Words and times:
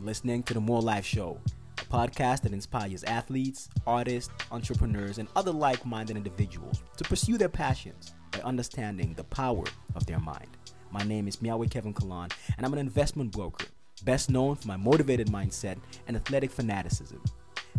You're 0.00 0.06
listening 0.06 0.42
to 0.44 0.54
the 0.54 0.60
More 0.62 0.80
Life 0.80 1.04
Show, 1.04 1.38
a 1.76 1.84
podcast 1.84 2.40
that 2.40 2.54
inspires 2.54 3.04
athletes, 3.04 3.68
artists, 3.86 4.32
entrepreneurs, 4.50 5.18
and 5.18 5.28
other 5.36 5.50
like 5.50 5.84
minded 5.84 6.16
individuals 6.16 6.82
to 6.96 7.04
pursue 7.04 7.36
their 7.36 7.50
passions 7.50 8.14
by 8.30 8.38
understanding 8.38 9.12
the 9.12 9.24
power 9.24 9.64
of 9.94 10.06
their 10.06 10.18
mind. 10.18 10.56
My 10.90 11.02
name 11.02 11.28
is 11.28 11.36
Miawe 11.36 11.70
Kevin 11.70 11.92
Kallon, 11.92 12.32
and 12.56 12.64
I'm 12.64 12.72
an 12.72 12.78
investment 12.78 13.32
broker, 13.32 13.66
best 14.02 14.30
known 14.30 14.56
for 14.56 14.68
my 14.68 14.78
motivated 14.78 15.26
mindset 15.26 15.76
and 16.08 16.16
athletic 16.16 16.50
fanaticism. 16.50 17.22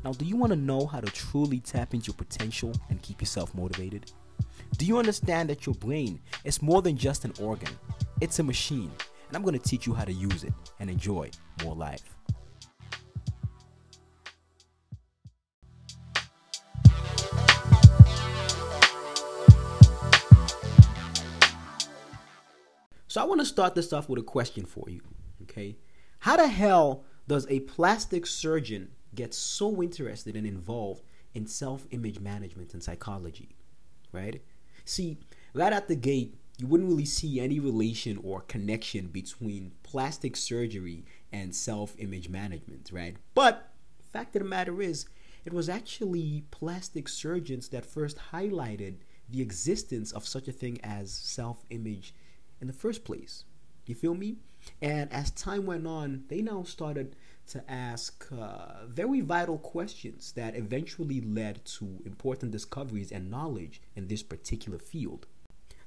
Now, 0.03 0.11
do 0.11 0.23
you 0.23 0.35
want 0.35 0.51
to 0.51 0.59
know 0.59 0.85
how 0.85 0.99
to 0.99 1.11
truly 1.11 1.59
tap 1.59 1.95
into 1.95 2.09
your 2.09 2.17
potential 2.17 2.71
and 2.89 3.01
keep 3.01 3.19
yourself 3.19 3.55
motivated? 3.55 4.11
Do 4.77 4.85
you 4.85 4.99
understand 4.99 5.49
that 5.49 5.65
your 5.65 5.73
brain 5.73 6.19
is 6.43 6.61
more 6.61 6.83
than 6.83 6.97
just 6.97 7.25
an 7.25 7.33
organ? 7.41 7.75
It's 8.21 8.37
a 8.37 8.43
machine, 8.43 8.91
and 9.31 9.37
I'm 9.37 9.43
going 9.43 9.57
to 9.57 9.65
teach 9.65 9.87
you 9.87 9.93
how 9.93 10.03
to 10.03 10.11
use 10.11 10.43
it 10.43 10.51
and 10.81 10.89
enjoy 10.89 11.31
more 11.63 11.73
life. 11.73 12.03
So 23.07 23.21
I 23.21 23.23
want 23.23 23.39
to 23.39 23.45
start 23.45 23.73
this 23.73 23.93
off 23.93 24.09
with 24.09 24.19
a 24.19 24.23
question 24.23 24.65
for 24.65 24.89
you, 24.89 24.99
okay? 25.43 25.77
How 26.19 26.35
the 26.35 26.49
hell 26.49 27.05
does 27.25 27.47
a 27.49 27.61
plastic 27.61 28.27
surgeon 28.27 28.89
get 29.15 29.33
so 29.33 29.81
interested 29.81 30.35
and 30.35 30.45
involved 30.45 31.03
in 31.33 31.47
self-image 31.47 32.19
management 32.19 32.73
and 32.73 32.83
psychology, 32.83 33.55
right? 34.11 34.41
See, 34.83 35.19
right 35.53 35.71
at 35.71 35.87
the 35.87 35.95
gate, 35.95 36.35
you 36.61 36.67
wouldn't 36.67 36.89
really 36.91 37.05
see 37.05 37.39
any 37.39 37.59
relation 37.59 38.19
or 38.23 38.41
connection 38.41 39.07
between 39.07 39.71
plastic 39.81 40.37
surgery 40.37 41.03
and 41.31 41.55
self-image 41.55 42.29
management, 42.29 42.91
right? 42.93 43.17
But 43.33 43.71
fact 44.13 44.35
of 44.35 44.43
the 44.43 44.47
matter 44.47 44.79
is, 44.79 45.07
it 45.43 45.53
was 45.53 45.69
actually 45.69 46.43
plastic 46.51 47.07
surgeons 47.07 47.69
that 47.69 47.83
first 47.83 48.17
highlighted 48.31 48.97
the 49.27 49.41
existence 49.41 50.11
of 50.11 50.27
such 50.27 50.47
a 50.47 50.51
thing 50.51 50.79
as 50.83 51.11
self-image 51.11 52.13
in 52.61 52.67
the 52.67 52.73
first 52.73 53.03
place. 53.03 53.45
You 53.87 53.95
feel 53.95 54.13
me? 54.13 54.35
And 54.83 55.11
as 55.11 55.31
time 55.31 55.65
went 55.65 55.87
on, 55.87 56.25
they 56.27 56.43
now 56.43 56.61
started 56.61 57.15
to 57.47 57.71
ask 57.71 58.27
uh, 58.31 58.85
very 58.87 59.21
vital 59.21 59.57
questions 59.57 60.31
that 60.33 60.55
eventually 60.55 61.21
led 61.21 61.65
to 61.65 62.03
important 62.05 62.51
discoveries 62.51 63.11
and 63.11 63.31
knowledge 63.31 63.81
in 63.95 64.07
this 64.07 64.21
particular 64.21 64.77
field. 64.77 65.25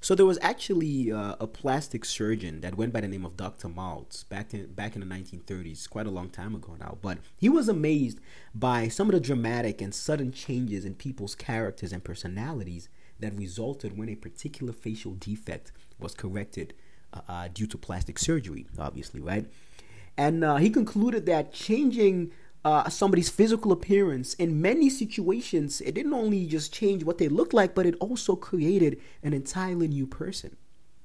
So 0.05 0.15
there 0.15 0.27
was 0.27 0.39
actually 0.43 1.11
uh, 1.11 1.35
a 1.41 1.47
plastic 1.47 2.05
surgeon 2.05 2.61
that 2.61 2.77
went 2.77 2.93
by 2.93 3.01
the 3.01 3.09
name 3.09 3.25
of 3.25 3.39
Dr. 3.39 3.69
Maltz 3.69 4.29
back 4.29 4.53
in 4.53 4.67
back 4.67 4.95
in 4.97 5.01
the 5.01 5.07
1930s, 5.07 5.89
quite 5.89 6.07
a 6.07 6.11
long 6.11 6.29
time 6.29 6.55
ago 6.55 6.77
now. 6.79 6.99
But 7.01 7.21
he 7.39 7.49
was 7.49 7.71
amazed 7.71 8.21
by 8.55 8.89
some 8.89 9.09
of 9.09 9.15
the 9.15 9.21
dramatic 9.21 9.81
and 9.81 9.95
sudden 9.95 10.31
changes 10.31 10.85
in 10.85 10.95
people's 10.95 11.35
characters 11.35 11.91
and 11.91 12.05
personalities 12.05 12.91
that 13.21 13.35
resulted 13.35 13.97
when 13.97 14.11
a 14.11 14.15
particular 14.15 14.75
facial 14.75 15.13
defect 15.13 15.73
was 15.99 16.13
corrected 16.13 16.75
uh, 17.15 17.21
uh, 17.27 17.49
due 17.49 17.67
to 17.67 17.79
plastic 17.79 18.19
surgery, 18.19 18.67
obviously, 18.79 19.23
right? 19.23 19.47
And 20.19 20.45
uh, 20.45 20.57
he 20.57 20.69
concluded 20.69 21.25
that 21.27 21.55
changing 21.55 22.31
uh, 22.65 22.89
somebody's 22.89 23.29
physical 23.29 23.73
appearance 23.73 24.35
in 24.35 24.61
many 24.61 24.89
situations, 24.89 25.81
it 25.83 25.95
didn't 25.95 26.15
only 26.15 26.47
just 26.47 26.73
change 26.73 27.05
what 27.05 27.19
they 27.19 27.29
looked 27.29 27.53
like, 27.53 27.75
but 27.75 27.85
it 27.85 27.95
also 28.01 28.35
created 28.35 29.01
an 29.23 29.35
entirely 29.35 29.87
new 29.87 30.07
person. 30.07 30.57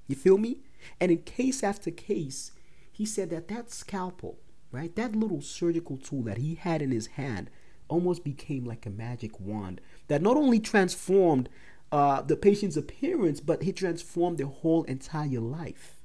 You 0.08 0.16
feel 0.16 0.38
me? 0.38 0.60
And 1.02 1.12
in 1.12 1.20
case 1.20 1.62
after 1.62 1.92
case, 1.92 2.54
he 2.92 3.06
said 3.06 3.30
that 3.32 3.50
that 3.50 3.72
scalpel, 3.72 4.40
right, 4.72 4.96
that 4.96 5.16
little 5.16 5.42
surgical 5.42 5.98
tool 5.98 6.24
that 6.24 6.38
he 6.38 6.56
had 6.56 6.82
in 6.82 6.92
his 6.92 7.08
hand, 7.08 7.50
almost 7.90 8.24
became 8.24 8.64
like 8.64 8.86
a 8.86 8.90
magic 8.90 9.40
wand 9.40 9.82
that 10.08 10.22
not 10.22 10.38
only 10.38 10.60
transformed 10.60 11.50
uh, 11.92 12.22
the 12.22 12.38
patient's 12.38 12.78
appearance, 12.78 13.42
but 13.42 13.64
he 13.64 13.74
transformed 13.74 14.38
their 14.38 14.48
whole 14.48 14.84
entire 14.84 15.40
life. 15.40 15.96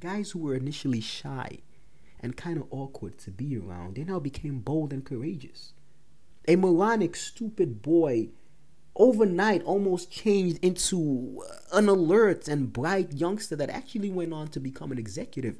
Guys 0.00 0.32
who 0.32 0.40
were 0.40 0.54
initially 0.54 1.00
shy 1.00 1.60
and 2.20 2.36
kind 2.36 2.58
of 2.58 2.66
awkward 2.70 3.18
to 3.18 3.30
be 3.30 3.56
around, 3.56 3.96
they 3.96 4.04
now 4.04 4.18
became 4.18 4.60
bold 4.60 4.92
and 4.92 5.04
courageous. 5.04 5.72
A 6.46 6.56
moronic, 6.56 7.14
stupid 7.16 7.82
boy 7.82 8.28
overnight 8.96 9.62
almost 9.62 10.10
changed 10.10 10.58
into 10.62 11.42
uh, 11.48 11.78
an 11.78 11.88
alert 11.88 12.48
and 12.48 12.72
bright 12.72 13.12
youngster 13.12 13.54
that 13.54 13.70
actually 13.70 14.10
went 14.10 14.32
on 14.32 14.48
to 14.48 14.58
become 14.58 14.90
an 14.90 14.98
executive 14.98 15.58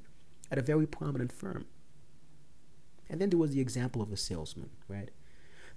at 0.50 0.58
a 0.58 0.62
very 0.62 0.86
prominent 0.86 1.30
firm. 1.30 1.66
And 3.08 3.20
then 3.20 3.30
there 3.30 3.38
was 3.38 3.52
the 3.52 3.60
example 3.60 4.02
of 4.02 4.12
a 4.12 4.16
salesman, 4.16 4.70
right? 4.88 5.10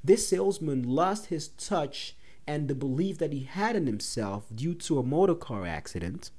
This 0.04 0.28
salesman 0.28 0.84
lost 0.84 1.28
his 1.28 1.50
touch 1.50 2.16
and 2.48 2.68
the 2.68 2.76
belief 2.76 3.20
that 3.20 3.32
he 3.32 3.44
had 3.44 3.76
in 3.76 3.86
himself 3.86 4.46
due 4.54 4.74
to 4.74 4.98
a 4.98 5.04
motor 5.04 5.36
car 5.36 5.66
accident 5.66 6.32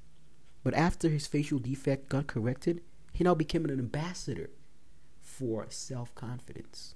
but 0.64 0.74
after 0.74 1.08
his 1.08 1.26
facial 1.26 1.58
defect 1.58 2.08
got 2.08 2.26
corrected, 2.26 2.82
he 3.12 3.24
now 3.24 3.34
became 3.34 3.64
an 3.64 3.70
ambassador 3.78 4.50
for 5.20 5.66
self 5.68 6.14
confidence. 6.14 6.94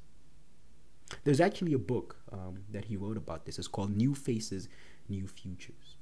There's 1.24 1.40
actually 1.40 1.72
a 1.72 1.78
book 1.78 2.16
um, 2.32 2.64
that 2.70 2.86
he 2.86 2.96
wrote 2.96 3.16
about 3.16 3.46
this. 3.46 3.58
It's 3.58 3.68
called 3.68 3.96
New 3.96 4.14
Faces, 4.14 4.68
New 5.08 5.28
Futures. 5.28 5.96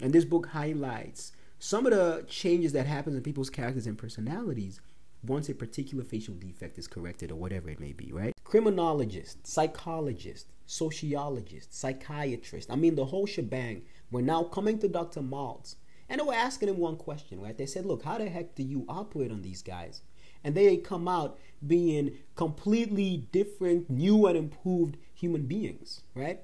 And 0.00 0.12
this 0.12 0.24
book 0.24 0.46
highlights 0.48 1.32
some 1.58 1.86
of 1.86 1.92
the 1.92 2.24
changes 2.28 2.72
that 2.72 2.86
happens 2.86 3.16
in 3.16 3.22
people's 3.22 3.50
characters 3.50 3.86
and 3.86 3.98
personalities 3.98 4.80
once 5.26 5.48
a 5.48 5.54
particular 5.54 6.04
facial 6.04 6.34
defect 6.34 6.78
is 6.78 6.86
corrected 6.86 7.32
or 7.32 7.36
whatever 7.36 7.68
it 7.68 7.80
may 7.80 7.92
be, 7.92 8.12
right? 8.12 8.32
Criminologist, 8.44 9.44
psychologist, 9.46 10.46
sociologist, 10.66 11.74
psychiatrist, 11.74 12.70
I 12.70 12.76
mean 12.76 12.94
the 12.94 13.06
whole 13.06 13.26
shebang 13.26 13.82
We're 14.10 14.20
now 14.20 14.44
coming 14.44 14.78
to 14.78 14.88
Dr. 14.88 15.20
Maltz 15.20 15.76
and 16.08 16.20
they 16.20 16.24
were 16.24 16.34
asking 16.34 16.68
him 16.68 16.78
one 16.78 16.96
question, 16.96 17.40
right? 17.40 17.56
They 17.56 17.66
said, 17.66 17.84
Look, 17.84 18.02
how 18.04 18.18
the 18.18 18.28
heck 18.28 18.54
do 18.54 18.62
you 18.62 18.84
operate 18.88 19.30
on 19.30 19.42
these 19.42 19.62
guys? 19.62 20.02
And 20.44 20.54
they 20.54 20.76
come 20.76 21.08
out 21.08 21.38
being 21.66 22.18
completely 22.36 23.28
different, 23.32 23.90
new, 23.90 24.26
and 24.26 24.36
improved 24.36 24.96
human 25.12 25.46
beings, 25.46 26.02
right? 26.14 26.40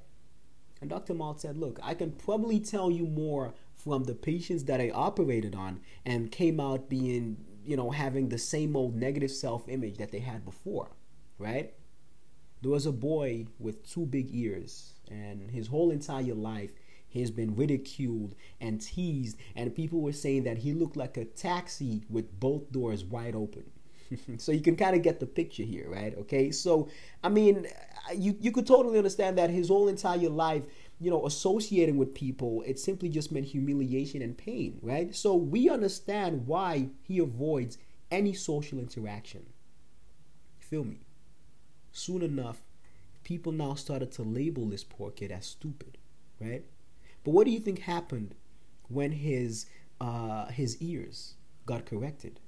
And 0.81 0.91
Dr. 0.91 1.15
Maltz 1.15 1.41
said, 1.41 1.57
Look, 1.57 1.79
I 1.83 1.95
can 1.95 2.13
probably 2.13 2.61
tell 2.61 2.91
you 2.91 3.07
more 3.07 3.55
from 3.77 4.05
the 4.05 4.15
patients 4.15 4.65
that 4.65 4.81
I 4.81 4.91
operated 4.91 5.55
on 5.55 5.81
and 6.05 6.31
came 6.31 6.61
out 6.61 6.89
being, 6.89 7.39
you 7.65 7.77
know, 7.77 7.91
having 7.91 8.29
the 8.29 8.39
same 8.39 8.77
old 8.77 8.95
negative 8.95 9.31
self 9.31 9.69
image 9.69 9.97
that 9.99 10.13
they 10.13 10.19
had 10.19 10.45
before, 10.45 10.91
right? 11.39 11.73
There 12.61 12.71
was 12.71 12.87
a 12.87 12.93
boy 12.93 13.47
with 13.59 13.89
two 13.89 14.07
big 14.07 14.29
ears, 14.35 14.95
and 15.11 15.51
his 15.51 15.67
whole 15.67 15.91
entire 15.91 16.35
life 16.35 16.73
He's 17.15 17.31
been 17.31 17.55
ridiculed 17.55 18.35
and 18.61 18.81
teased, 18.81 19.39
and 19.55 19.73
people 19.73 20.01
were 20.01 20.13
saying 20.13 20.43
that 20.45 20.59
he 20.59 20.73
looked 20.73 20.97
like 20.97 21.17
a 21.17 21.25
taxi 21.25 22.03
with 22.11 22.41
both 22.41 22.73
doors 22.73 23.05
wide 23.05 23.37
open. 23.37 23.71
so 24.37 24.51
you 24.51 24.61
can 24.61 24.75
kind 24.75 24.97
of 24.97 25.03
get 25.03 25.21
the 25.21 25.27
picture 25.27 25.63
here, 25.63 25.89
right? 25.89 26.19
Okay, 26.19 26.51
so 26.51 26.89
I 27.23 27.29
mean, 27.29 27.69
you 28.13 28.37
you 28.41 28.51
could 28.51 28.67
totally 28.67 28.99
understand 28.99 29.39
that 29.39 29.49
his 29.49 29.69
whole 29.69 29.87
entire 29.87 30.29
life, 30.29 30.65
you 30.99 31.09
know, 31.09 31.25
associating 31.25 31.99
with 31.99 32.15
people, 32.15 32.65
it 32.67 32.81
simply 32.81 33.09
just 33.09 33.31
meant 33.31 33.47
humiliation 33.47 34.21
and 34.21 34.37
pain, 34.37 34.81
right? 34.83 35.15
So 35.15 35.37
we 35.37 35.69
understand 35.71 36.49
why 36.49 36.89
he 37.05 37.21
avoids 37.21 37.79
any 38.11 38.33
social 38.33 38.81
interaction. 38.81 39.47
Feel 40.59 40.83
me? 40.83 41.07
Soon 41.93 42.23
enough, 42.23 42.61
people 43.23 43.53
now 43.53 43.75
started 43.75 44.11
to 44.13 44.25
label 44.25 44.67
this 44.67 44.83
poor 44.83 45.13
kid 45.13 45.31
as 45.31 45.47
stupid, 45.47 45.97
right? 46.41 46.65
But 47.25 47.33
what 47.33 47.47
do 47.47 47.51
you 47.51 47.61
think 47.61 47.81
happened 47.81 48.35
when 48.89 49.13
his 49.13 49.67
uh, 50.01 50.47
his 50.47 50.81
ears 50.81 51.35
got 51.67 51.87
corrected? 51.87 52.41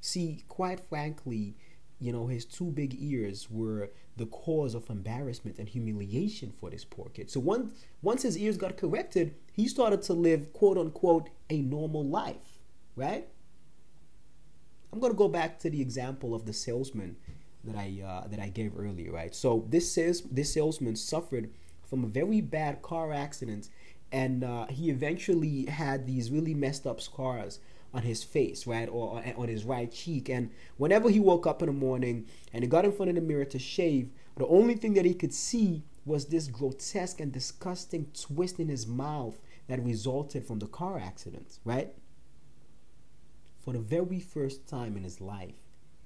See, 0.00 0.44
quite 0.48 0.80
frankly, 0.88 1.56
you 1.98 2.12
know, 2.12 2.28
his 2.28 2.44
two 2.44 2.66
big 2.66 2.96
ears 3.00 3.50
were 3.50 3.90
the 4.16 4.26
cause 4.26 4.74
of 4.74 4.88
embarrassment 4.90 5.58
and 5.58 5.68
humiliation 5.68 6.52
for 6.52 6.70
this 6.70 6.84
poor 6.84 7.08
kid. 7.08 7.30
So 7.30 7.40
once 7.40 7.72
once 8.02 8.22
his 8.22 8.38
ears 8.38 8.56
got 8.56 8.76
corrected, 8.76 9.34
he 9.52 9.66
started 9.68 10.02
to 10.02 10.12
live 10.12 10.52
quote 10.52 10.78
unquote 10.78 11.30
a 11.50 11.60
normal 11.60 12.06
life, 12.06 12.60
right? 12.94 13.26
I'm 14.92 15.00
gonna 15.00 15.14
go 15.14 15.28
back 15.28 15.58
to 15.60 15.70
the 15.70 15.80
example 15.80 16.34
of 16.34 16.46
the 16.46 16.52
salesman 16.52 17.16
that 17.64 17.76
I 17.76 18.02
uh, 18.04 18.28
that 18.28 18.40
I 18.40 18.48
gave 18.48 18.78
earlier, 18.78 19.12
right? 19.12 19.34
So 19.34 19.66
this 19.68 19.90
sales 19.90 20.22
this 20.22 20.54
salesman 20.54 20.96
suffered 20.96 21.50
from 21.88 22.04
a 22.04 22.08
very 22.08 22.40
bad 22.40 22.82
car 22.82 23.12
accident 23.12 23.68
and 24.10 24.42
uh, 24.42 24.66
he 24.66 24.90
eventually 24.90 25.66
had 25.66 26.06
these 26.06 26.30
really 26.30 26.54
messed 26.54 26.86
up 26.86 27.00
scars 27.00 27.60
on 27.92 28.02
his 28.02 28.22
face, 28.22 28.66
right, 28.66 28.88
or 28.88 29.22
on 29.36 29.48
his 29.48 29.64
right 29.64 29.90
cheek. 29.90 30.28
And 30.28 30.50
whenever 30.76 31.10
he 31.10 31.20
woke 31.20 31.46
up 31.46 31.62
in 31.62 31.66
the 31.66 31.72
morning 31.72 32.26
and 32.52 32.62
he 32.62 32.68
got 32.68 32.84
in 32.84 32.92
front 32.92 33.10
of 33.10 33.14
the 33.14 33.20
mirror 33.20 33.44
to 33.46 33.58
shave, 33.58 34.10
the 34.36 34.46
only 34.46 34.74
thing 34.74 34.94
that 34.94 35.04
he 35.04 35.14
could 35.14 35.34
see 35.34 35.84
was 36.04 36.26
this 36.26 36.48
grotesque 36.48 37.20
and 37.20 37.32
disgusting 37.32 38.06
twist 38.18 38.58
in 38.58 38.68
his 38.68 38.86
mouth 38.86 39.40
that 39.68 39.82
resulted 39.84 40.46
from 40.46 40.58
the 40.58 40.66
car 40.66 40.98
accident, 40.98 41.58
right? 41.64 41.94
For 43.60 43.72
the 43.72 43.78
very 43.78 44.20
first 44.20 44.66
time 44.66 44.96
in 44.96 45.02
his 45.02 45.20
life, 45.20 45.56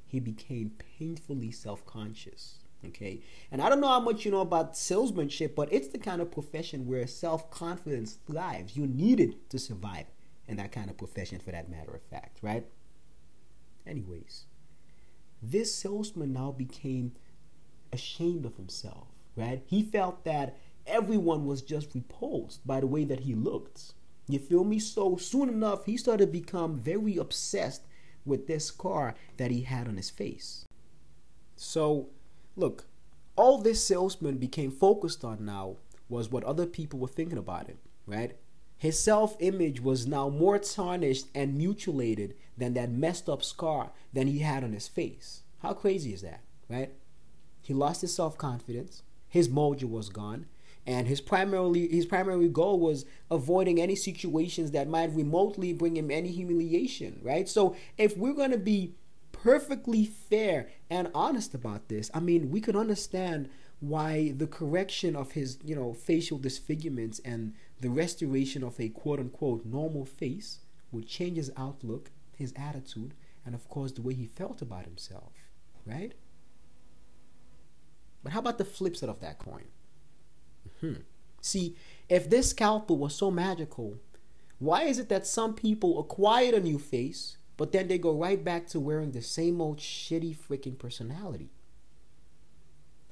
he 0.04 0.18
became 0.18 0.72
painfully 0.98 1.52
self 1.52 1.86
conscious. 1.86 2.61
Okay. 2.88 3.20
And 3.50 3.62
I 3.62 3.68
don't 3.68 3.80
know 3.80 3.88
how 3.88 4.00
much 4.00 4.24
you 4.24 4.30
know 4.30 4.40
about 4.40 4.76
salesmanship, 4.76 5.54
but 5.54 5.72
it's 5.72 5.88
the 5.88 5.98
kind 5.98 6.20
of 6.20 6.30
profession 6.30 6.86
where 6.86 7.06
self 7.06 7.50
confidence 7.50 8.18
thrives. 8.26 8.76
You 8.76 8.86
need 8.86 9.20
it 9.20 9.48
to 9.50 9.58
survive 9.58 10.06
in 10.48 10.56
that 10.56 10.72
kind 10.72 10.90
of 10.90 10.98
profession, 10.98 11.38
for 11.38 11.52
that 11.52 11.70
matter 11.70 11.94
of 11.94 12.02
fact, 12.02 12.38
right? 12.42 12.66
Anyways, 13.86 14.44
this 15.42 15.74
salesman 15.74 16.32
now 16.32 16.52
became 16.52 17.12
ashamed 17.92 18.44
of 18.44 18.56
himself, 18.56 19.08
right? 19.36 19.62
He 19.66 19.82
felt 19.82 20.24
that 20.24 20.58
everyone 20.86 21.46
was 21.46 21.62
just 21.62 21.94
repulsed 21.94 22.66
by 22.66 22.80
the 22.80 22.86
way 22.86 23.04
that 23.04 23.20
he 23.20 23.34
looked. 23.34 23.94
You 24.28 24.38
feel 24.38 24.64
me? 24.64 24.78
So 24.78 25.16
soon 25.16 25.48
enough, 25.48 25.84
he 25.84 25.96
started 25.96 26.26
to 26.26 26.32
become 26.32 26.78
very 26.78 27.16
obsessed 27.16 27.82
with 28.24 28.46
this 28.46 28.66
scar 28.66 29.14
that 29.36 29.50
he 29.50 29.62
had 29.62 29.88
on 29.88 29.96
his 29.96 30.10
face. 30.10 30.64
So, 31.56 32.08
look, 32.56 32.86
all 33.36 33.58
this 33.58 33.84
salesman 33.84 34.38
became 34.38 34.70
focused 34.70 35.24
on 35.24 35.44
now 35.44 35.76
was 36.08 36.30
what 36.30 36.44
other 36.44 36.66
people 36.66 36.98
were 36.98 37.08
thinking 37.08 37.38
about 37.38 37.66
him, 37.66 37.78
right? 38.06 38.36
His 38.76 38.98
self 38.98 39.36
image 39.40 39.80
was 39.80 40.06
now 40.06 40.28
more 40.28 40.58
tarnished 40.58 41.28
and 41.34 41.56
mutilated 41.56 42.34
than 42.58 42.74
that 42.74 42.90
messed 42.90 43.28
up 43.28 43.42
scar 43.42 43.92
than 44.12 44.26
he 44.26 44.40
had 44.40 44.64
on 44.64 44.72
his 44.72 44.88
face. 44.88 45.42
How 45.60 45.72
crazy 45.72 46.12
is 46.12 46.22
that, 46.22 46.42
right? 46.68 46.92
He 47.62 47.72
lost 47.72 48.00
his 48.00 48.14
self 48.14 48.36
confidence, 48.36 49.02
his 49.28 49.48
mojo 49.48 49.88
was 49.88 50.08
gone, 50.08 50.46
and 50.86 51.06
his 51.06 51.20
primarily 51.20 51.88
his 51.88 52.06
primary 52.06 52.48
goal 52.48 52.78
was 52.78 53.04
avoiding 53.30 53.80
any 53.80 53.94
situations 53.94 54.72
that 54.72 54.88
might 54.88 55.14
remotely 55.14 55.72
bring 55.72 55.96
him 55.96 56.10
any 56.10 56.28
humiliation 56.28 57.20
right 57.22 57.48
so 57.48 57.76
if 57.96 58.16
we're 58.16 58.32
to 58.50 58.58
be 58.58 58.94
perfectly 59.42 60.04
fair 60.04 60.68
and 60.88 61.10
honest 61.14 61.54
about 61.54 61.88
this. 61.88 62.10
I 62.14 62.20
mean 62.20 62.50
we 62.50 62.60
could 62.60 62.76
understand 62.76 63.48
why 63.80 64.32
the 64.36 64.46
correction 64.46 65.16
of 65.16 65.32
his 65.32 65.58
you 65.64 65.74
know 65.74 65.92
facial 65.92 66.38
disfigurements 66.38 67.20
and 67.24 67.54
the 67.80 67.90
restoration 67.90 68.62
of 68.62 68.78
a 68.78 68.88
quote 68.88 69.18
unquote 69.18 69.64
normal 69.66 70.04
face 70.04 70.60
would 70.92 71.08
change 71.08 71.36
his 71.36 71.50
outlook 71.56 72.10
his 72.36 72.52
attitude 72.56 73.14
and 73.44 73.54
of 73.54 73.68
course 73.68 73.92
the 73.92 74.02
way 74.02 74.14
he 74.14 74.26
felt 74.26 74.62
about 74.62 74.84
himself 74.84 75.32
right? 75.86 76.12
But 78.22 78.32
how 78.32 78.38
about 78.40 78.58
the 78.58 78.64
flip 78.64 78.96
side 78.96 79.08
of 79.08 79.20
that 79.20 79.38
coin? 79.38 79.64
Hmm. 80.80 81.02
See, 81.40 81.76
if 82.08 82.30
this 82.30 82.50
scalpel 82.50 82.98
was 82.98 83.14
so 83.14 83.30
magical, 83.30 83.98
why 84.58 84.82
is 84.84 84.98
it 84.98 85.08
that 85.08 85.26
some 85.26 85.54
people 85.54 85.98
acquired 85.98 86.54
a 86.54 86.60
new 86.60 86.78
face, 86.78 87.36
but 87.62 87.70
then 87.70 87.86
they 87.86 87.96
go 87.96 88.12
right 88.12 88.42
back 88.42 88.66
to 88.66 88.80
wearing 88.80 89.12
the 89.12 89.22
same 89.22 89.60
old 89.60 89.78
shitty 89.78 90.36
freaking 90.36 90.76
personality? 90.76 91.48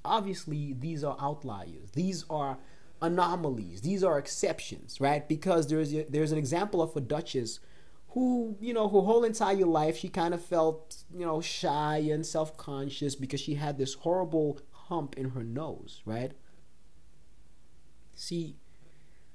Obviously, 0.04 0.72
these 0.72 1.04
are 1.04 1.16
outliers. 1.20 1.92
These 1.92 2.24
are 2.28 2.58
anomalies. 3.00 3.82
These 3.82 4.02
are 4.02 4.18
exceptions, 4.18 5.00
right? 5.00 5.28
Because 5.28 5.68
there's 5.68 5.94
there's 6.08 6.32
an 6.32 6.38
example 6.38 6.82
of 6.82 6.96
a 6.96 7.00
duchess 7.00 7.60
who, 8.08 8.56
you 8.60 8.74
know, 8.74 8.88
her 8.88 9.02
whole 9.02 9.22
entire 9.22 9.64
life 9.64 9.96
she 9.96 10.08
kind 10.08 10.34
of 10.34 10.44
felt, 10.44 11.04
you 11.16 11.24
know, 11.24 11.40
shy 11.40 11.98
and 12.10 12.26
self-conscious 12.26 13.14
because 13.14 13.40
she 13.40 13.54
had 13.54 13.78
this 13.78 13.94
horrible 13.94 14.58
hump 14.72 15.16
in 15.16 15.30
her 15.30 15.44
nose, 15.44 16.02
right? 16.04 16.32
See, 18.16 18.56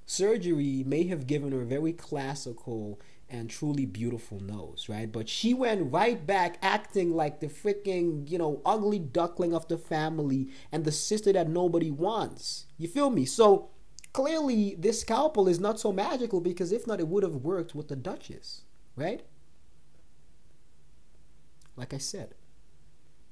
surgery 0.06 0.84
may 0.86 1.08
have 1.08 1.26
given 1.26 1.54
her 1.54 1.64
very 1.64 1.94
classical 1.94 3.00
and 3.36 3.50
truly 3.50 3.86
beautiful 3.86 4.40
nose, 4.40 4.88
right? 4.90 5.12
But 5.12 5.30
she 5.30 5.54
went 5.54 5.92
right 5.92 6.26
back 6.26 6.58
acting 6.62 7.14
like 7.14 7.40
the 7.40 7.48
freaking, 7.48 8.30
you 8.30 8.38
know, 8.38 8.62
ugly 8.66 9.00
duckling 9.00 9.54
of 9.54 9.68
the 9.68 9.78
family 9.78 10.50
and 10.72 10.86
the 10.86 10.92
sister 10.92 11.32
that 11.34 11.50
nobody 11.50 11.92
wants. 11.92 12.66
You 12.78 12.88
feel 12.88 13.10
me? 13.10 13.26
So 13.26 13.70
clearly, 14.14 14.76
this 14.80 15.02
scalpel 15.02 15.48
is 15.48 15.60
not 15.60 15.80
so 15.80 15.92
magical 15.92 16.42
because 16.42 16.72
if 16.72 16.88
not, 16.88 17.00
it 17.00 17.08
would 17.08 17.24
have 17.24 17.36
worked 17.36 17.76
with 17.76 17.90
the 17.90 17.96
Duchess, 17.96 18.62
right? 18.96 19.22
Like 21.76 21.94
I 21.94 21.98
said, 21.98 22.36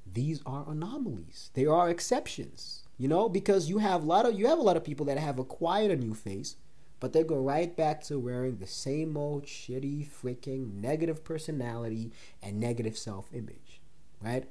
these 0.06 0.41
are 0.45 0.69
anomalies, 0.69 1.49
they 1.53 1.65
are 1.65 1.89
exceptions. 1.89 2.81
You 2.97 3.07
know, 3.07 3.27
because 3.27 3.69
you 3.69 3.79
have 3.79 4.03
a 4.03 4.06
lot 4.06 4.27
of 4.27 4.38
you 4.38 4.47
have 4.47 4.59
a 4.59 4.61
lot 4.61 4.77
of 4.77 4.83
people 4.83 5.07
that 5.07 5.17
have 5.17 5.39
acquired 5.39 5.89
a 5.89 5.95
new 5.95 6.13
face, 6.13 6.57
but 7.03 7.11
they 7.11 7.21
go 7.21 7.35
right 7.35 7.75
back 7.75 8.01
to 8.01 8.17
wearing 8.17 8.55
the 8.55 8.65
same 8.65 9.17
old 9.17 9.45
shitty 9.45 10.07
freaking 10.07 10.75
negative 10.75 11.21
personality 11.21 12.13
and 12.41 12.57
negative 12.57 12.97
self-image, 12.97 13.81
right? 14.21 14.47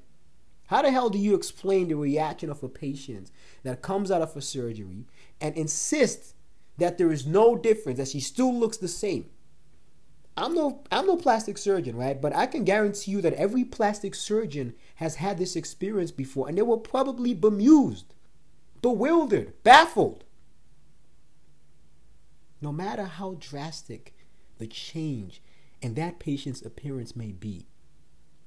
How 0.66 0.82
the 0.82 0.90
hell 0.90 1.08
do 1.08 1.16
you 1.16 1.34
explain 1.34 1.88
the 1.88 1.94
reaction 1.94 2.50
of 2.50 2.62
a 2.62 2.69
patient 2.69 3.31
that 3.62 3.81
comes 3.81 4.10
out 4.10 4.20
of 4.20 4.37
a 4.37 4.43
surgery 4.43 5.06
and 5.40 5.56
insists 5.56 6.34
that 6.76 6.99
there 6.99 7.10
is 7.10 7.26
no 7.26 7.56
difference, 7.56 7.96
that 7.96 8.08
she 8.08 8.20
still 8.20 8.55
looks 8.55 8.76
the 8.76 8.87
same? 8.87 9.31
I'm 10.37 10.55
no 10.55 10.84
I'm 10.93 11.06
no 11.06 11.16
plastic 11.16 11.56
surgeon, 11.56 11.96
right? 11.96 12.20
But 12.20 12.37
I 12.37 12.44
can 12.44 12.64
guarantee 12.64 13.12
you 13.12 13.22
that 13.22 13.32
every 13.32 13.64
plastic 13.64 14.14
surgeon 14.14 14.75
has 14.96 15.14
had 15.14 15.38
this 15.38 15.56
experience 15.56 16.10
before 16.10 16.50
and 16.50 16.58
they 16.58 16.62
were 16.62 16.76
probably 16.76 17.32
bemused 17.32 18.12
bewildered, 18.82 19.55
baffled. 19.62 20.25
No 22.62 22.70
matter 22.73 23.05
how 23.05 23.37
drastic 23.41 24.14
the 24.59 24.69
change 24.69 25.43
in 25.81 25.94
that 25.94 26.20
patient's 26.20 26.62
appearance 26.62 27.17
may 27.17 27.32
be, 27.32 27.67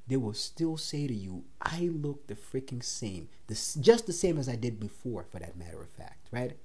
they 0.07 0.15
will 0.15 0.33
still 0.33 0.77
say 0.77 1.05
to 1.05 1.13
you, 1.13 1.43
I 1.61 1.89
look 1.91 2.27
the 2.27 2.35
freaking 2.35 2.81
same, 2.81 3.27
just 3.49 4.05
the 4.07 4.13
same 4.13 4.37
as 4.37 4.47
I 4.47 4.55
did 4.55 4.79
before, 4.79 5.25
for 5.29 5.39
that 5.39 5.57
matter 5.57 5.81
of 5.81 5.89
fact, 5.89 6.29
right? 6.31 6.57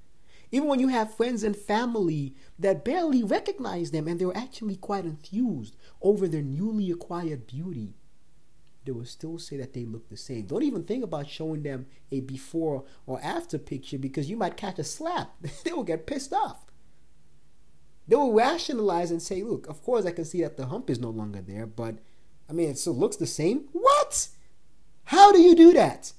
Even 0.52 0.68
when 0.68 0.78
you 0.78 0.88
have 0.88 1.14
friends 1.14 1.42
and 1.42 1.56
family 1.56 2.34
that 2.58 2.84
barely 2.84 3.24
recognize 3.24 3.90
them 3.90 4.06
and 4.06 4.20
they're 4.20 4.36
actually 4.36 4.76
quite 4.76 5.04
enthused 5.04 5.76
over 6.02 6.28
their 6.28 6.42
newly 6.42 6.90
acquired 6.90 7.48
beauty, 7.48 7.94
they 8.84 8.92
will 8.92 9.04
still 9.04 9.38
say 9.38 9.56
that 9.56 9.72
they 9.72 9.84
look 9.84 10.08
the 10.08 10.16
same. 10.16 10.46
Don't 10.46 10.62
even 10.62 10.84
think 10.84 11.02
about 11.02 11.28
showing 11.28 11.62
them 11.62 11.86
a 12.12 12.20
before 12.20 12.84
or 13.06 13.20
after 13.22 13.58
picture 13.58 13.98
because 13.98 14.30
you 14.30 14.36
might 14.36 14.56
catch 14.56 14.78
a 14.78 14.84
slap. 14.84 15.34
they 15.64 15.72
will 15.72 15.84
get 15.84 16.06
pissed 16.06 16.32
off. 16.32 16.69
They 18.10 18.16
will 18.16 18.32
rationalize 18.32 19.12
and 19.12 19.22
say, 19.22 19.44
look, 19.44 19.68
of 19.68 19.84
course 19.84 20.04
I 20.04 20.10
can 20.10 20.24
see 20.24 20.42
that 20.42 20.56
the 20.56 20.66
hump 20.66 20.90
is 20.90 20.98
no 20.98 21.10
longer 21.10 21.40
there, 21.40 21.64
but 21.64 21.94
I 22.48 22.52
mean, 22.52 22.68
it 22.68 22.76
still 22.76 22.96
looks 22.96 23.14
the 23.14 23.24
same. 23.24 23.68
What? 23.70 24.26
How 25.04 25.30
do 25.30 25.40
you 25.40 25.54
do 25.54 25.72
that? 25.74 26.12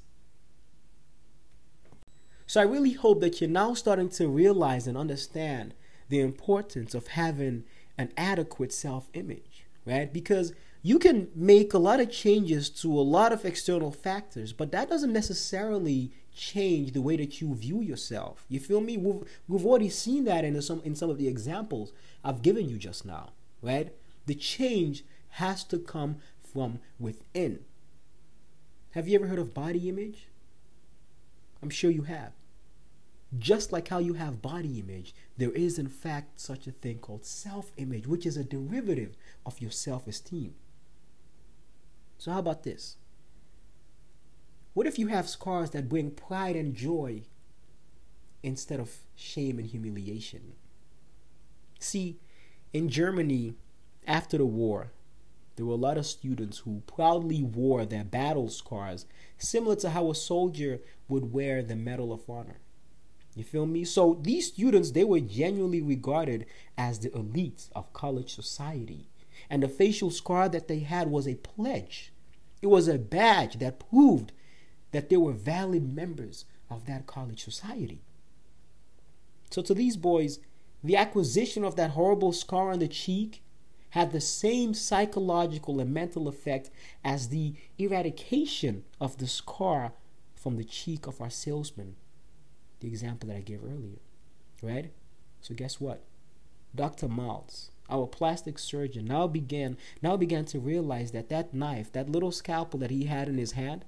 So 2.48 2.62
I 2.62 2.64
really 2.64 2.94
hope 2.94 3.20
that 3.20 3.42
you're 3.42 3.50
now 3.50 3.74
starting 3.74 4.08
to 4.12 4.30
realize 4.30 4.88
and 4.88 4.98
understand 4.98 5.74
the 6.08 6.22
importance 6.22 6.96
of 6.96 7.08
having 7.08 7.66
an 7.98 8.14
adequate 8.16 8.72
self 8.72 9.10
image, 9.14 9.66
right? 9.86 10.14
Because 10.14 10.54
you 10.82 10.98
can 10.98 11.28
make 11.36 11.74
a 11.74 11.78
lot 11.78 12.00
of 12.00 12.10
changes 12.10 12.70
to 12.70 12.88
a 12.88 13.02
lot 13.02 13.34
of 13.34 13.44
external 13.44 13.92
factors, 13.92 14.54
but 14.54 14.72
that 14.72 14.88
doesn't 14.88 15.12
necessarily 15.12 16.14
change 16.36 16.94
the 16.94 17.02
way 17.02 17.18
that 17.18 17.42
you 17.42 17.54
view 17.54 17.82
yourself. 17.82 18.46
You 18.50 18.60
feel 18.60 18.82
me? 18.82 18.98
We've, 18.98 19.24
we've 19.48 19.66
already 19.66 19.90
seen 19.90 20.26
that 20.26 20.46
in 20.46 20.60
some 20.62 20.82
in 20.84 20.96
some 20.96 21.10
of 21.10 21.18
the 21.18 21.28
examples 21.28 21.92
I've 22.24 22.42
given 22.42 22.70
you 22.70 22.78
just 22.78 23.06
now, 23.06 23.30
right? 23.62 23.94
The 24.26 24.36
change 24.36 25.04
has 25.32 25.64
to 25.66 25.80
come 25.80 26.18
from 26.44 26.80
within. 27.00 27.60
Have 28.92 29.08
you 29.08 29.16
ever 29.16 29.28
heard 29.28 29.40
of 29.40 29.54
body 29.54 29.88
image? 29.90 30.28
I'm 31.62 31.70
sure 31.70 31.92
you 31.92 32.04
have. 32.04 32.34
Just 33.38 33.72
like 33.72 33.88
how 33.88 34.00
you 34.00 34.16
have 34.16 34.42
body 34.42 34.80
image, 34.80 35.16
there 35.38 35.52
is 35.52 35.80
in 35.80 35.88
fact 35.88 36.40
such 36.40 36.68
a 36.68 36.72
thing 36.72 37.00
called 37.00 37.26
self 37.26 37.72
image, 37.78 38.06
which 38.06 38.26
is 38.26 38.36
a 38.36 38.44
derivative 38.44 39.16
of 39.46 39.62
your 39.62 39.72
self 39.72 40.06
esteem. 40.08 40.56
So, 42.18 42.32
how 42.32 42.40
about 42.40 42.64
this? 42.64 42.98
What 44.74 44.88
if 44.88 44.98
you 44.98 45.08
have 45.08 45.28
scars 45.28 45.72
that 45.72 45.90
bring 45.90 46.12
pride 46.12 46.56
and 46.56 46.74
joy 46.74 47.24
instead 48.42 48.80
of 48.80 48.96
shame 49.16 49.60
and 49.60 49.68
humiliation? 49.68 50.54
See, 51.80 52.20
in 52.72 52.88
Germany, 52.88 53.56
after 54.08 54.38
the 54.38 54.46
war, 54.46 54.92
there 55.56 55.66
were 55.66 55.74
a 55.74 55.78
lot 55.78 55.98
of 55.98 56.06
students 56.06 56.60
who 56.60 56.84
proudly 56.88 57.44
wore 57.44 57.86
their 57.86 58.06
battle 58.06 58.50
scars, 58.50 59.06
similar 59.38 59.76
to 59.78 59.90
how 59.90 60.10
a 60.10 60.16
soldier 60.16 60.80
would 61.10 61.34
wear 61.34 61.62
the 61.62 61.76
Medal 61.76 62.14
of 62.14 62.30
Honor. 62.30 62.60
You 63.36 63.44
feel 63.44 63.66
me? 63.66 63.84
So 63.84 64.20
these 64.22 64.48
students, 64.48 64.92
they 64.92 65.04
were 65.04 65.20
genuinely 65.20 65.82
regarded 65.82 66.46
as 66.78 67.00
the 67.00 67.14
elite 67.14 67.70
of 67.76 67.94
college 67.94 68.34
society. 68.34 69.10
And 69.50 69.64
the 69.64 69.68
facial 69.68 70.12
scar 70.12 70.50
that 70.50 70.68
they 70.68 70.80
had 70.80 71.10
was 71.10 71.28
a 71.28 71.36
pledge. 71.36 72.12
It 72.62 72.68
was 72.68 72.88
a 72.88 72.98
badge 72.98 73.60
that 73.60 73.90
proved 73.90 74.32
that 74.92 75.10
they 75.10 75.18
were 75.18 75.34
valid 75.34 75.94
members 75.94 76.46
of 76.70 76.86
that 76.86 77.08
college 77.08 77.44
society. 77.44 78.02
So 79.50 79.62
to 79.62 79.74
these 79.74 79.98
boys, 79.98 80.40
the 80.84 80.96
acquisition 80.96 81.64
of 81.64 81.76
that 81.76 81.92
horrible 81.92 82.32
scar 82.32 82.72
on 82.72 82.80
the 82.80 82.88
cheek 82.88 83.44
had 83.92 84.12
the 84.12 84.22
same 84.22 84.74
psychological 84.74 85.80
and 85.80 85.94
mental 85.94 86.28
effect 86.28 86.70
as 87.04 87.30
the 87.30 87.54
eradication 87.78 88.84
of 89.00 89.18
the 89.18 89.28
scar 89.28 89.94
from 90.34 90.56
the 90.56 90.64
cheek 90.64 91.08
of 91.08 91.22
our 91.22 91.30
salesman, 91.30 91.96
the 92.80 92.88
example 92.88 93.28
that 93.28 93.38
I 93.38 93.42
gave 93.42 93.64
earlier. 93.64 94.00
Right? 94.62 94.92
So 95.42 95.54
guess 95.54 95.80
what? 95.80 96.04
Dr. 96.74 97.08
Maltz, 97.08 97.72
our 97.90 98.08
plastic 98.08 98.58
surgeon, 98.58 99.06
now 99.06 99.28
began 99.28 99.78
now 100.02 100.16
began 100.16 100.46
to 100.46 100.60
realize 100.60 101.12
that 101.12 101.30
that 101.30 101.54
knife, 101.54 101.92
that 101.92 102.10
little 102.10 102.32
scalpel 102.32 102.80
that 102.80 102.92
he 102.92 103.06
had 103.06 103.28
in 103.28 103.38
his 103.38 103.52
hand, 103.52 103.84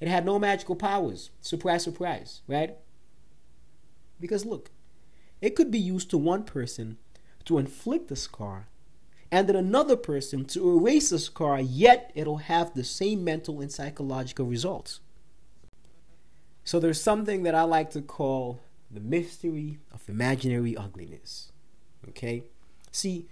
it 0.00 0.08
had 0.08 0.24
no 0.24 0.38
magical 0.38 0.76
powers. 0.76 1.30
Surprise, 1.40 1.82
surprise, 1.82 2.42
right? 2.46 2.76
Because 4.20 4.44
look, 4.44 4.70
it 5.40 5.54
could 5.54 5.70
be 5.70 5.78
used 5.78 6.10
to 6.10 6.18
one 6.18 6.44
person 6.44 6.98
to 7.44 7.58
inflict 7.58 8.10
a 8.10 8.16
scar 8.16 8.68
and 9.30 9.48
then 9.48 9.56
another 9.56 9.96
person 9.96 10.44
to 10.44 10.78
erase 10.78 11.10
a 11.10 11.18
scar, 11.18 11.60
yet 11.60 12.12
it'll 12.14 12.36
have 12.36 12.72
the 12.72 12.84
same 12.84 13.24
mental 13.24 13.60
and 13.60 13.72
psychological 13.72 14.46
results. 14.46 15.00
So 16.62 16.78
there's 16.78 17.00
something 17.00 17.42
that 17.42 17.54
I 17.54 17.62
like 17.62 17.90
to 17.90 18.00
call 18.00 18.60
the 18.90 19.00
mystery 19.00 19.80
of 19.92 20.08
imaginary 20.08 20.76
ugliness. 20.76 21.50
Okay? 22.08 22.44
See, 22.92 23.26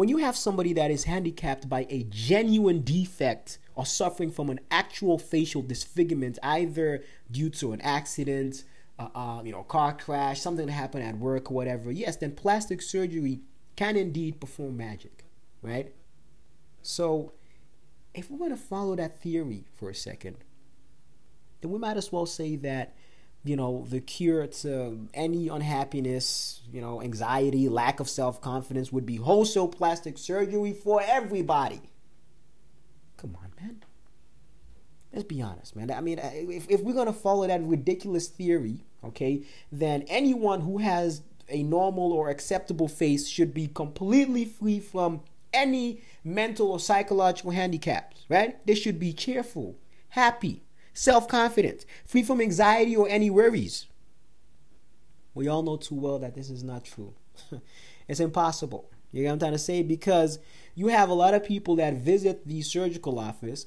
when 0.00 0.08
you 0.08 0.16
have 0.16 0.34
somebody 0.34 0.72
that 0.72 0.90
is 0.90 1.04
handicapped 1.04 1.68
by 1.68 1.86
a 1.90 2.04
genuine 2.04 2.80
defect 2.80 3.58
or 3.74 3.84
suffering 3.84 4.30
from 4.30 4.48
an 4.48 4.58
actual 4.70 5.18
facial 5.18 5.60
disfigurement, 5.60 6.38
either 6.42 7.04
due 7.30 7.50
to 7.50 7.72
an 7.72 7.82
accident, 7.82 8.64
uh, 8.98 9.08
uh, 9.14 9.42
you 9.44 9.52
know, 9.52 9.62
car 9.62 9.92
crash, 9.92 10.40
something 10.40 10.64
that 10.64 10.72
happened 10.72 11.04
at 11.04 11.18
work 11.18 11.50
or 11.50 11.54
whatever, 11.54 11.92
yes, 11.92 12.16
then 12.16 12.32
plastic 12.32 12.80
surgery 12.80 13.40
can 13.76 13.94
indeed 13.94 14.40
perform 14.40 14.74
magic, 14.74 15.26
right? 15.60 15.92
So, 16.80 17.32
if 18.14 18.30
we're 18.30 18.38
going 18.38 18.52
to 18.52 18.56
follow 18.56 18.96
that 18.96 19.20
theory 19.20 19.66
for 19.76 19.90
a 19.90 19.94
second, 19.94 20.38
then 21.60 21.70
we 21.70 21.78
might 21.78 21.98
as 21.98 22.10
well 22.10 22.24
say 22.24 22.56
that 22.56 22.94
you 23.44 23.56
know, 23.56 23.86
the 23.88 24.00
cure 24.00 24.46
to 24.46 25.08
any 25.14 25.48
unhappiness, 25.48 26.60
you 26.70 26.80
know, 26.80 27.00
anxiety, 27.00 27.68
lack 27.68 28.00
of 28.00 28.08
self 28.08 28.40
confidence 28.40 28.92
would 28.92 29.06
be 29.06 29.16
wholesale 29.16 29.68
plastic 29.68 30.18
surgery 30.18 30.72
for 30.72 31.02
everybody. 31.02 31.80
Come 33.16 33.36
on, 33.42 33.52
man. 33.60 33.82
Let's 35.12 35.24
be 35.24 35.42
honest, 35.42 35.74
man. 35.74 35.90
I 35.90 36.00
mean, 36.00 36.20
if, 36.22 36.68
if 36.70 36.82
we're 36.82 36.94
going 36.94 37.06
to 37.06 37.12
follow 37.12 37.46
that 37.46 37.62
ridiculous 37.62 38.28
theory, 38.28 38.84
okay, 39.02 39.42
then 39.72 40.04
anyone 40.08 40.60
who 40.60 40.78
has 40.78 41.22
a 41.48 41.62
normal 41.62 42.12
or 42.12 42.28
acceptable 42.28 42.88
face 42.88 43.26
should 43.26 43.52
be 43.52 43.66
completely 43.66 44.44
free 44.44 44.78
from 44.78 45.22
any 45.52 46.00
mental 46.22 46.70
or 46.70 46.78
psychological 46.78 47.50
handicaps, 47.50 48.24
right? 48.28 48.64
They 48.66 48.74
should 48.74 49.00
be 49.00 49.12
cheerful, 49.12 49.76
happy, 50.10 50.62
self 50.94 51.28
confident, 51.28 51.84
free 52.04 52.22
from 52.22 52.40
anxiety 52.40 52.96
or 52.96 53.08
any 53.08 53.30
worries. 53.30 53.86
We 55.34 55.48
all 55.48 55.62
know 55.62 55.76
too 55.76 55.94
well 55.94 56.18
that 56.18 56.34
this 56.34 56.50
is 56.50 56.62
not 56.62 56.84
true. 56.84 57.14
it's 58.08 58.20
impossible. 58.20 58.90
You 59.12 59.22
know 59.22 59.28
what 59.28 59.32
I'm 59.34 59.38
trying 59.40 59.52
to 59.52 59.58
say? 59.58 59.82
Because 59.82 60.38
you 60.74 60.88
have 60.88 61.08
a 61.08 61.14
lot 61.14 61.34
of 61.34 61.44
people 61.44 61.76
that 61.76 61.94
visit 61.94 62.46
the 62.46 62.62
surgical 62.62 63.18
office 63.18 63.66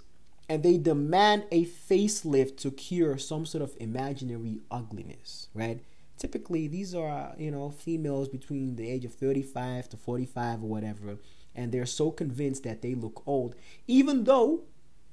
and 0.49 0.63
they 0.63 0.77
demand 0.77 1.45
a 1.51 1.65
facelift 1.65 2.57
to 2.57 2.71
cure 2.71 3.17
some 3.17 3.45
sort 3.45 3.63
of 3.63 3.75
imaginary 3.79 4.59
ugliness, 4.69 5.47
right? 5.53 5.81
Typically, 6.17 6.67
these 6.67 6.93
are, 6.93 7.33
you 7.37 7.51
know, 7.51 7.69
females 7.71 8.29
between 8.29 8.75
the 8.75 8.89
age 8.89 9.05
of 9.05 9.13
35 9.13 9.89
to 9.89 9.97
45 9.97 10.63
or 10.63 10.69
whatever, 10.69 11.17
and 11.55 11.71
they're 11.71 11.85
so 11.85 12.11
convinced 12.11 12.63
that 12.63 12.81
they 12.81 12.93
look 12.93 13.23
old, 13.25 13.55
even 13.87 14.25
though 14.25 14.63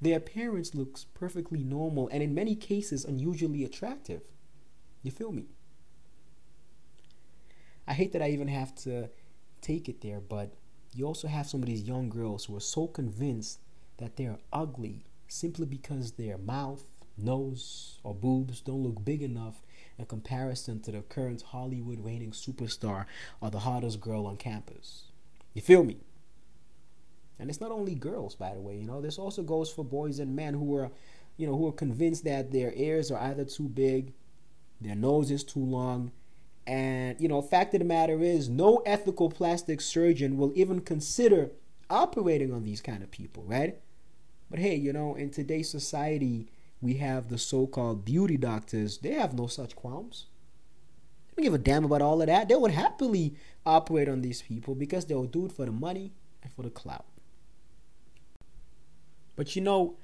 their 0.01 0.17
appearance 0.17 0.73
looks 0.73 1.05
perfectly 1.13 1.63
normal 1.63 2.09
and 2.11 2.23
in 2.23 2.33
many 2.33 2.55
cases 2.55 3.05
unusually 3.05 3.63
attractive. 3.63 4.21
You 5.03 5.11
feel 5.11 5.31
me? 5.31 5.45
I 7.87 7.93
hate 7.93 8.11
that 8.13 8.21
I 8.21 8.29
even 8.29 8.47
have 8.47 8.73
to 8.83 9.09
take 9.61 9.87
it 9.87 10.01
there, 10.01 10.19
but 10.19 10.53
you 10.93 11.05
also 11.05 11.27
have 11.27 11.47
some 11.47 11.61
of 11.61 11.67
these 11.67 11.83
young 11.83 12.09
girls 12.09 12.45
who 12.45 12.55
are 12.55 12.61
so 12.61 12.87
convinced 12.87 13.59
that 13.97 14.17
they're 14.17 14.39
ugly 14.51 15.05
simply 15.27 15.65
because 15.65 16.13
their 16.13 16.37
mouth, 16.37 16.83
nose, 17.17 17.99
or 18.03 18.13
boobs 18.13 18.61
don't 18.61 18.83
look 18.83 19.05
big 19.05 19.21
enough 19.21 19.61
in 19.97 20.05
comparison 20.05 20.79
to 20.81 20.91
the 20.91 21.01
current 21.01 21.41
Hollywood 21.41 22.03
reigning 22.03 22.31
superstar 22.31 23.05
or 23.39 23.49
the 23.49 23.59
hottest 23.59 24.01
girl 24.01 24.25
on 24.25 24.37
campus. 24.37 25.03
You 25.53 25.61
feel 25.61 25.83
me? 25.83 25.97
And 27.41 27.49
it's 27.49 27.59
not 27.59 27.71
only 27.71 27.95
girls, 27.95 28.35
by 28.35 28.53
the 28.53 28.61
way. 28.61 28.77
You 28.77 28.85
know, 28.85 29.01
this 29.01 29.17
also 29.17 29.41
goes 29.41 29.71
for 29.71 29.83
boys 29.83 30.19
and 30.19 30.35
men 30.35 30.53
who 30.53 30.75
are, 30.77 30.91
you 31.37 31.47
know, 31.47 31.57
who 31.57 31.67
are 31.67 31.73
convinced 31.73 32.23
that 32.25 32.51
their 32.51 32.71
ears 32.75 33.09
are 33.09 33.19
either 33.19 33.43
too 33.43 33.67
big, 33.67 34.13
their 34.79 34.95
nose 34.95 35.31
is 35.31 35.43
too 35.43 35.59
long, 35.59 36.11
and 36.67 37.19
you 37.19 37.27
know, 37.27 37.41
fact 37.41 37.73
of 37.73 37.79
the 37.79 37.85
matter 37.85 38.21
is, 38.21 38.47
no 38.47 38.77
ethical 38.85 39.29
plastic 39.29 39.81
surgeon 39.81 40.37
will 40.37 40.51
even 40.55 40.81
consider 40.81 41.51
operating 41.89 42.53
on 42.53 42.63
these 42.63 42.79
kind 42.79 43.01
of 43.03 43.11
people, 43.11 43.43
right? 43.43 43.79
But 44.49 44.59
hey, 44.59 44.75
you 44.75 44.93
know, 44.93 45.15
in 45.15 45.31
today's 45.31 45.69
society, 45.69 46.47
we 46.79 46.95
have 46.95 47.29
the 47.29 47.37
so-called 47.37 48.05
beauty 48.05 48.37
doctors. 48.37 48.99
They 48.99 49.13
have 49.13 49.33
no 49.33 49.47
such 49.47 49.75
qualms. 49.75 50.27
They 51.29 51.41
don't 51.41 51.43
give 51.45 51.53
a 51.53 51.57
damn 51.57 51.85
about 51.85 52.01
all 52.01 52.21
of 52.21 52.27
that. 52.27 52.49
They 52.49 52.55
would 52.55 52.71
happily 52.71 53.35
operate 53.65 54.09
on 54.09 54.21
these 54.21 54.41
people 54.43 54.75
because 54.75 55.05
they'll 55.05 55.25
do 55.25 55.47
it 55.47 55.51
for 55.51 55.65
the 55.65 55.71
money 55.71 56.11
and 56.43 56.51
for 56.51 56.61
the 56.63 56.69
clout. 56.69 57.05
But 59.41 59.55
you 59.55 59.63
know, 59.63 59.95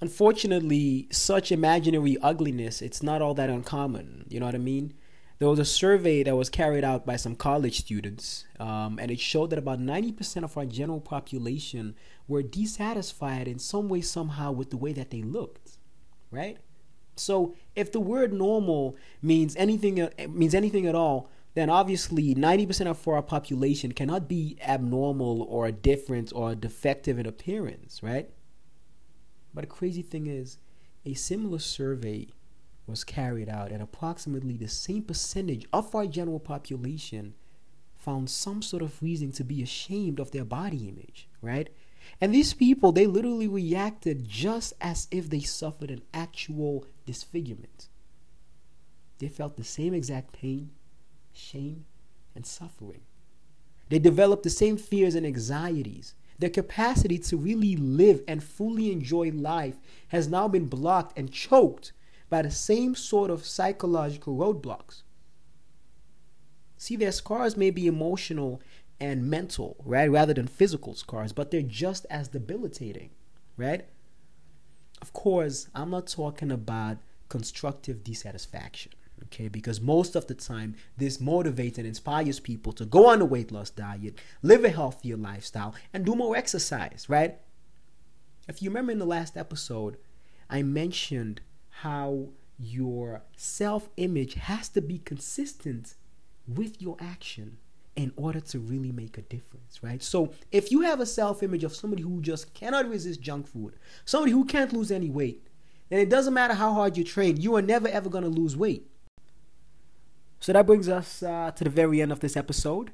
unfortunately, 0.00 1.08
such 1.10 1.52
imaginary 1.52 2.16
ugliness, 2.22 2.80
it's 2.80 3.02
not 3.02 3.20
all 3.20 3.34
that 3.34 3.50
uncommon. 3.50 4.24
You 4.30 4.40
know 4.40 4.46
what 4.46 4.54
I 4.54 4.64
mean? 4.72 4.94
There 5.38 5.48
was 5.50 5.58
a 5.58 5.64
survey 5.66 6.22
that 6.22 6.34
was 6.34 6.48
carried 6.48 6.84
out 6.84 7.04
by 7.04 7.16
some 7.16 7.36
college 7.36 7.80
students, 7.80 8.46
um, 8.58 8.98
and 8.98 9.10
it 9.10 9.20
showed 9.20 9.50
that 9.50 9.58
about 9.58 9.78
90% 9.78 10.42
of 10.42 10.56
our 10.56 10.64
general 10.64 11.02
population 11.02 11.96
were 12.26 12.42
dissatisfied 12.42 13.46
in 13.46 13.58
some 13.58 13.90
way, 13.90 14.00
somehow, 14.00 14.52
with 14.52 14.70
the 14.70 14.78
way 14.78 14.94
that 14.94 15.10
they 15.10 15.20
looked, 15.20 15.76
right? 16.30 16.56
So, 17.16 17.56
if 17.76 17.92
the 17.92 18.00
word 18.00 18.32
normal 18.32 18.96
means 19.20 19.54
anything 19.56 20.00
uh, 20.00 20.08
means 20.30 20.54
anything 20.54 20.86
at 20.86 20.94
all, 20.94 21.28
then 21.52 21.68
obviously 21.68 22.34
90% 22.34 22.86
of 22.86 23.06
our 23.06 23.20
population 23.20 23.92
cannot 23.92 24.28
be 24.28 24.56
abnormal 24.66 25.42
or 25.42 25.70
different 25.70 26.32
or 26.34 26.54
defective 26.54 27.18
in 27.18 27.26
appearance, 27.26 28.02
right? 28.02 28.30
But 29.54 29.62
the 29.62 29.66
crazy 29.68 30.02
thing 30.02 30.26
is, 30.26 30.58
a 31.04 31.14
similar 31.14 31.58
survey 31.58 32.28
was 32.86 33.04
carried 33.04 33.48
out, 33.48 33.70
and 33.70 33.82
approximately 33.82 34.56
the 34.56 34.68
same 34.68 35.02
percentage 35.02 35.66
of 35.72 35.94
our 35.94 36.06
general 36.06 36.40
population 36.40 37.34
found 37.96 38.30
some 38.30 38.62
sort 38.62 38.82
of 38.82 39.02
reason 39.02 39.32
to 39.32 39.44
be 39.44 39.62
ashamed 39.62 40.18
of 40.18 40.30
their 40.30 40.44
body 40.44 40.88
image, 40.88 41.28
right? 41.42 41.68
And 42.20 42.34
these 42.34 42.54
people, 42.54 42.92
they 42.92 43.06
literally 43.06 43.48
reacted 43.48 44.28
just 44.28 44.72
as 44.80 45.08
if 45.10 45.28
they 45.28 45.40
suffered 45.40 45.90
an 45.90 46.02
actual 46.14 46.86
disfigurement. 47.04 47.88
They 49.18 49.28
felt 49.28 49.56
the 49.56 49.64
same 49.64 49.92
exact 49.94 50.32
pain, 50.32 50.70
shame, 51.32 51.84
and 52.34 52.46
suffering. 52.46 53.02
They 53.88 53.98
developed 53.98 54.42
the 54.42 54.50
same 54.50 54.76
fears 54.76 55.14
and 55.14 55.26
anxieties 55.26 56.14
their 56.38 56.50
capacity 56.50 57.18
to 57.18 57.36
really 57.36 57.76
live 57.76 58.22
and 58.28 58.42
fully 58.42 58.92
enjoy 58.92 59.30
life 59.30 59.76
has 60.08 60.28
now 60.28 60.48
been 60.48 60.66
blocked 60.66 61.18
and 61.18 61.32
choked 61.32 61.92
by 62.30 62.42
the 62.42 62.50
same 62.50 62.94
sort 62.94 63.30
of 63.30 63.44
psychological 63.44 64.36
roadblocks. 64.36 65.02
See, 66.76 66.94
their 66.94 67.12
scars 67.12 67.56
may 67.56 67.70
be 67.70 67.86
emotional 67.86 68.60
and 69.00 69.28
mental, 69.28 69.76
right, 69.84 70.10
rather 70.10 70.34
than 70.34 70.46
physical 70.46 70.94
scars, 70.94 71.32
but 71.32 71.50
they're 71.50 71.62
just 71.62 72.06
as 72.10 72.28
debilitating, 72.28 73.10
right? 73.56 73.86
Of 75.02 75.12
course, 75.12 75.68
I'm 75.74 75.90
not 75.90 76.06
talking 76.06 76.52
about 76.52 76.98
constructive 77.28 78.04
dissatisfaction 78.04 78.92
okay 79.24 79.48
because 79.48 79.80
most 79.80 80.16
of 80.16 80.26
the 80.26 80.34
time 80.34 80.74
this 80.96 81.18
motivates 81.18 81.78
and 81.78 81.86
inspires 81.86 82.40
people 82.40 82.72
to 82.72 82.84
go 82.84 83.06
on 83.06 83.20
a 83.20 83.24
weight 83.24 83.50
loss 83.50 83.70
diet 83.70 84.18
live 84.42 84.64
a 84.64 84.70
healthier 84.70 85.16
lifestyle 85.16 85.74
and 85.92 86.04
do 86.04 86.14
more 86.14 86.36
exercise 86.36 87.06
right 87.08 87.38
if 88.48 88.62
you 88.62 88.70
remember 88.70 88.92
in 88.92 88.98
the 88.98 89.06
last 89.06 89.36
episode 89.36 89.96
i 90.48 90.62
mentioned 90.62 91.40
how 91.68 92.28
your 92.58 93.22
self 93.36 93.88
image 93.96 94.34
has 94.34 94.68
to 94.68 94.80
be 94.80 94.98
consistent 94.98 95.94
with 96.46 96.82
your 96.82 96.96
action 97.00 97.58
in 97.98 98.12
order 98.16 98.38
to 98.38 98.60
really 98.60 98.92
make 98.92 99.18
a 99.18 99.22
difference, 99.22 99.82
right? 99.82 100.00
So, 100.02 100.32
if 100.52 100.70
you 100.70 100.82
have 100.82 101.00
a 101.00 101.06
self 101.06 101.42
image 101.42 101.64
of 101.64 101.74
somebody 101.74 102.02
who 102.02 102.20
just 102.20 102.54
cannot 102.54 102.88
resist 102.88 103.20
junk 103.20 103.46
food, 103.46 103.74
somebody 104.04 104.32
who 104.32 104.44
can't 104.44 104.72
lose 104.72 104.90
any 104.90 105.10
weight, 105.10 105.46
then 105.88 106.00
it 106.00 106.08
doesn't 106.08 106.34
matter 106.34 106.54
how 106.54 106.72
hard 106.72 106.96
you 106.96 107.04
train, 107.04 107.36
you 107.38 107.56
are 107.56 107.62
never 107.62 107.88
ever 107.88 108.08
to 108.08 108.20
lose 108.20 108.56
weight. 108.56 108.88
So 110.40 110.52
that 110.52 110.66
brings 110.66 110.88
us 110.88 111.22
uh, 111.22 111.50
to 111.52 111.64
the 111.64 111.70
very 111.70 112.00
end 112.00 112.12
of 112.12 112.20
this 112.20 112.36
episode. 112.36 112.92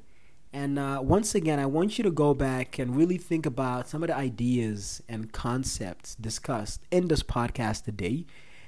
And 0.51 0.79
uh, 0.79 1.01
once 1.03 1.35
again, 1.35 1.59
I 1.59 1.65
want 1.65 1.97
you 1.97 2.03
to 2.05 2.11
go 2.11 2.33
back 2.33 2.79
and 2.79 2.95
really 2.95 3.17
think 3.17 3.45
about 3.45 3.89
some 3.89 4.03
of 4.03 4.07
the 4.07 4.15
ideas 4.15 5.03
and 5.09 5.31
concepts 5.31 6.15
discussed 6.15 6.81
in 6.91 7.09
this 7.09 7.21
podcast 7.21 7.83
today. 7.83 8.25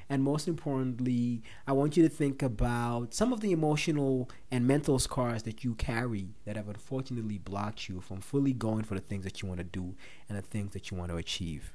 And 0.10 0.24
most 0.24 0.48
importantly, 0.48 1.44
I 1.66 1.74
want 1.74 1.98
you 1.98 2.04
to 2.04 2.10
think 2.10 2.42
about 2.42 3.14
some 3.14 3.34
of 3.34 3.42
the 3.42 3.52
emotional 3.52 4.30
and 4.52 4.66
mental 4.68 5.00
scars 5.00 5.44
that 5.44 5.64
you 5.64 5.76
carry 5.76 6.28
that 6.46 6.56
have 6.56 6.70
unfortunately 6.70 7.38
blocked 7.38 7.90
you 7.90 8.00
from 8.00 8.22
fully 8.22 8.54
going 8.54 8.84
for 8.84 8.96
the 8.96 9.02
things 9.02 9.24
that 9.24 9.42
you 9.42 9.48
want 9.48 9.60
to 9.60 9.66
do 9.66 9.96
and 10.30 10.38
the 10.38 10.42
things 10.42 10.74
that 10.74 10.92
you 10.92 10.98
want 10.98 11.12
to 11.12 11.18
achieve. 11.18 11.74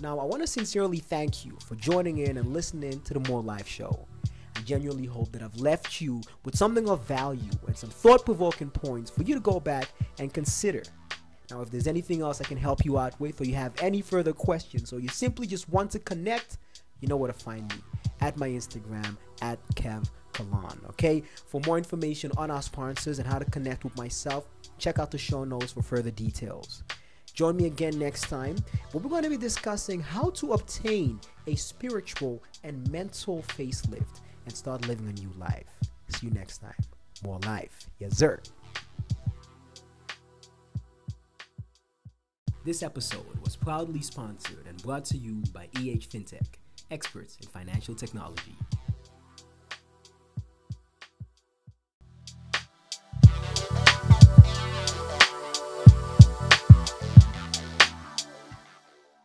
Now, 0.00 0.18
I 0.18 0.24
want 0.24 0.42
to 0.42 0.46
sincerely 0.46 0.98
thank 0.98 1.44
you 1.44 1.56
for 1.66 1.74
joining 1.76 2.18
in 2.18 2.36
and 2.36 2.52
listening 2.52 3.00
to 3.02 3.14
the 3.14 3.28
More 3.28 3.42
Life 3.42 3.66
Show. 3.66 4.06
Genuinely 4.66 5.06
hope 5.06 5.30
that 5.30 5.42
I've 5.42 5.56
left 5.60 6.00
you 6.00 6.20
with 6.44 6.56
something 6.56 6.88
of 6.88 7.04
value 7.04 7.52
and 7.68 7.78
some 7.78 7.88
thought 7.88 8.24
provoking 8.24 8.68
points 8.68 9.12
for 9.12 9.22
you 9.22 9.32
to 9.34 9.40
go 9.40 9.60
back 9.60 9.90
and 10.18 10.34
consider. 10.34 10.82
Now, 11.52 11.62
if 11.62 11.70
there's 11.70 11.86
anything 11.86 12.20
else 12.20 12.40
I 12.40 12.44
can 12.44 12.58
help 12.58 12.84
you 12.84 12.98
out 12.98 13.18
with, 13.20 13.40
or 13.40 13.44
you 13.44 13.54
have 13.54 13.72
any 13.80 14.02
further 14.02 14.32
questions, 14.32 14.92
or 14.92 14.98
you 14.98 15.08
simply 15.08 15.46
just 15.46 15.68
want 15.68 15.92
to 15.92 16.00
connect, 16.00 16.58
you 17.00 17.06
know 17.06 17.16
where 17.16 17.30
to 17.30 17.38
find 17.38 17.72
me 17.72 17.80
at 18.20 18.36
my 18.36 18.48
Instagram 18.48 19.16
at 19.40 19.60
Kev 19.76 20.10
Kallon. 20.32 20.84
Okay, 20.90 21.22
for 21.46 21.60
more 21.64 21.78
information 21.78 22.32
on 22.36 22.50
our 22.50 22.62
sponsors 22.62 23.20
and 23.20 23.28
how 23.28 23.38
to 23.38 23.44
connect 23.44 23.84
with 23.84 23.96
myself, 23.96 24.48
check 24.78 24.98
out 24.98 25.12
the 25.12 25.18
show 25.18 25.44
notes 25.44 25.74
for 25.74 25.82
further 25.82 26.10
details. 26.10 26.82
Join 27.34 27.56
me 27.56 27.66
again 27.66 27.96
next 28.00 28.22
time 28.22 28.56
where 28.90 29.00
we're 29.00 29.10
going 29.10 29.22
to 29.22 29.30
be 29.30 29.36
discussing 29.36 30.00
how 30.00 30.30
to 30.30 30.54
obtain 30.54 31.20
a 31.46 31.54
spiritual 31.54 32.42
and 32.64 32.90
mental 32.90 33.42
facelift 33.42 34.22
and 34.46 34.56
start 34.56 34.86
living 34.88 35.08
a 35.08 35.12
new 35.20 35.30
life. 35.38 35.78
See 36.08 36.28
you 36.28 36.32
next 36.32 36.58
time. 36.58 36.74
More 37.24 37.38
life. 37.40 37.90
Yes, 37.98 38.16
sir. 38.16 38.40
This 42.64 42.82
episode 42.82 43.38
was 43.44 43.54
proudly 43.54 44.02
sponsored 44.02 44.66
and 44.66 44.82
brought 44.82 45.04
to 45.06 45.16
you 45.16 45.42
by 45.52 45.68
EH 45.76 46.08
FinTech, 46.08 46.48
experts 46.90 47.36
in 47.40 47.48
financial 47.48 47.94
technology. 47.94 48.56